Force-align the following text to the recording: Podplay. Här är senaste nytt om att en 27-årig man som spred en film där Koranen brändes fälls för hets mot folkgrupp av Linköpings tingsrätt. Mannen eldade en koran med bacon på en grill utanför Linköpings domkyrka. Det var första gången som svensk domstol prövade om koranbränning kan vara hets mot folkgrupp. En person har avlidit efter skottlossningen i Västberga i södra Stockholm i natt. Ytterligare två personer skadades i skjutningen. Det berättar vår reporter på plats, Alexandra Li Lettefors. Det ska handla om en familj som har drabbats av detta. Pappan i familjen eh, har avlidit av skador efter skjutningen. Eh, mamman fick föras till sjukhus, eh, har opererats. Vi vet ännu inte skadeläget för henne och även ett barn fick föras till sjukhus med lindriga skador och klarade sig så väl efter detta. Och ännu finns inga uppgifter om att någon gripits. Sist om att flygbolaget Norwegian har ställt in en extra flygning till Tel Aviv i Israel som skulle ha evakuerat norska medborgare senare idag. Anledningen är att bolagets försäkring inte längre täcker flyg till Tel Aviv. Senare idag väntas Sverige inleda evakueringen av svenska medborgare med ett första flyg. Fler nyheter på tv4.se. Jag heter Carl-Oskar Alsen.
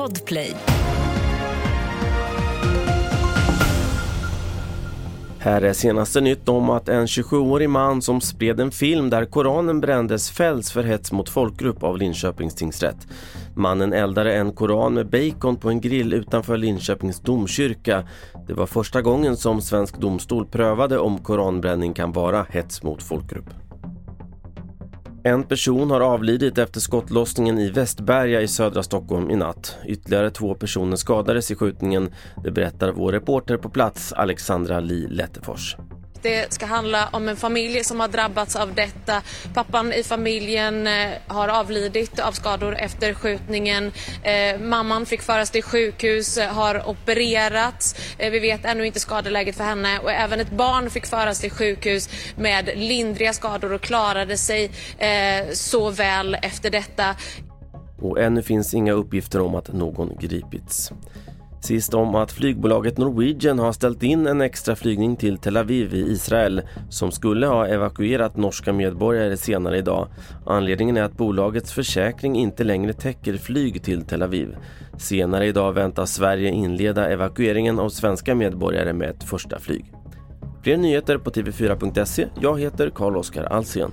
Podplay. 0.00 0.56
Här 5.38 5.62
är 5.62 5.72
senaste 5.72 6.20
nytt 6.20 6.48
om 6.48 6.70
att 6.70 6.88
en 6.88 7.06
27-årig 7.06 7.70
man 7.70 8.02
som 8.02 8.20
spred 8.20 8.60
en 8.60 8.70
film 8.70 9.10
där 9.10 9.24
Koranen 9.24 9.80
brändes 9.80 10.30
fälls 10.30 10.72
för 10.72 10.82
hets 10.82 11.12
mot 11.12 11.28
folkgrupp 11.28 11.82
av 11.82 11.98
Linköpings 11.98 12.54
tingsrätt. 12.54 13.06
Mannen 13.54 13.92
eldade 13.92 14.34
en 14.34 14.52
koran 14.52 14.94
med 14.94 15.06
bacon 15.06 15.56
på 15.56 15.68
en 15.68 15.80
grill 15.80 16.12
utanför 16.12 16.56
Linköpings 16.56 17.20
domkyrka. 17.20 18.08
Det 18.46 18.52
var 18.52 18.66
första 18.66 19.02
gången 19.02 19.36
som 19.36 19.60
svensk 19.60 19.98
domstol 19.98 20.46
prövade 20.46 20.98
om 20.98 21.18
koranbränning 21.18 21.94
kan 21.94 22.12
vara 22.12 22.46
hets 22.50 22.82
mot 22.82 23.02
folkgrupp. 23.02 23.69
En 25.24 25.42
person 25.44 25.90
har 25.90 26.00
avlidit 26.00 26.58
efter 26.58 26.80
skottlossningen 26.80 27.58
i 27.58 27.70
Västberga 27.70 28.40
i 28.40 28.48
södra 28.48 28.82
Stockholm 28.82 29.30
i 29.30 29.36
natt. 29.36 29.76
Ytterligare 29.86 30.30
två 30.30 30.54
personer 30.54 30.96
skadades 30.96 31.50
i 31.50 31.54
skjutningen. 31.54 32.10
Det 32.44 32.50
berättar 32.50 32.92
vår 32.92 33.12
reporter 33.12 33.56
på 33.56 33.70
plats, 33.70 34.12
Alexandra 34.12 34.80
Li 34.80 35.06
Lettefors. 35.08 35.76
Det 36.22 36.52
ska 36.52 36.66
handla 36.66 37.08
om 37.12 37.28
en 37.28 37.36
familj 37.36 37.84
som 37.84 38.00
har 38.00 38.08
drabbats 38.08 38.56
av 38.56 38.74
detta. 38.74 39.22
Pappan 39.54 39.92
i 39.92 40.02
familjen 40.02 40.86
eh, 40.86 41.10
har 41.26 41.48
avlidit 41.48 42.20
av 42.20 42.32
skador 42.32 42.76
efter 42.76 43.14
skjutningen. 43.14 43.92
Eh, 44.22 44.60
mamman 44.60 45.06
fick 45.06 45.22
föras 45.22 45.50
till 45.50 45.62
sjukhus, 45.62 46.38
eh, 46.38 46.48
har 46.48 46.88
opererats. 46.88 47.94
Vi 48.18 48.38
vet 48.38 48.64
ännu 48.64 48.86
inte 48.86 49.00
skadeläget 49.00 49.56
för 49.56 49.64
henne 49.64 49.98
och 49.98 50.12
även 50.12 50.40
ett 50.40 50.50
barn 50.50 50.90
fick 50.90 51.06
föras 51.06 51.40
till 51.40 51.50
sjukhus 51.50 52.08
med 52.36 52.70
lindriga 52.74 53.32
skador 53.32 53.72
och 53.72 53.80
klarade 53.80 54.36
sig 54.36 54.70
så 55.52 55.90
väl 55.90 56.36
efter 56.42 56.70
detta. 56.70 57.14
Och 57.98 58.20
ännu 58.20 58.42
finns 58.42 58.74
inga 58.74 58.92
uppgifter 58.92 59.40
om 59.40 59.54
att 59.54 59.72
någon 59.72 60.16
gripits. 60.20 60.92
Sist 61.60 61.94
om 61.94 62.14
att 62.14 62.32
flygbolaget 62.32 62.98
Norwegian 62.98 63.58
har 63.58 63.72
ställt 63.72 64.02
in 64.02 64.26
en 64.26 64.40
extra 64.40 64.76
flygning 64.76 65.16
till 65.16 65.38
Tel 65.38 65.56
Aviv 65.56 65.94
i 65.94 66.12
Israel 66.12 66.62
som 66.88 67.12
skulle 67.12 67.46
ha 67.46 67.66
evakuerat 67.66 68.36
norska 68.36 68.72
medborgare 68.72 69.36
senare 69.36 69.78
idag. 69.78 70.08
Anledningen 70.46 70.96
är 70.96 71.02
att 71.02 71.16
bolagets 71.16 71.72
försäkring 71.72 72.36
inte 72.36 72.64
längre 72.64 72.92
täcker 72.92 73.36
flyg 73.36 73.82
till 73.82 74.04
Tel 74.04 74.22
Aviv. 74.22 74.56
Senare 74.98 75.46
idag 75.46 75.72
väntas 75.72 76.14
Sverige 76.14 76.50
inleda 76.50 77.10
evakueringen 77.10 77.78
av 77.78 77.88
svenska 77.88 78.34
medborgare 78.34 78.92
med 78.92 79.10
ett 79.10 79.24
första 79.24 79.58
flyg. 79.58 79.92
Fler 80.62 80.76
nyheter 80.76 81.18
på 81.18 81.30
tv4.se. 81.30 82.26
Jag 82.40 82.60
heter 82.60 82.90
Carl-Oskar 82.90 83.44
Alsen. 83.44 83.92